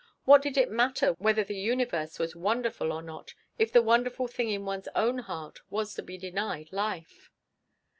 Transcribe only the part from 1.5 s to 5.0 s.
universe was wonderful or not if the wonderful thing in one's